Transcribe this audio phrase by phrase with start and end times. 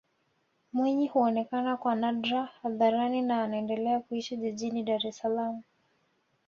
[0.73, 5.61] Mwinyi huonekana kwa nadra hadharani na anaendelea kuishi jijini Dar es Salaam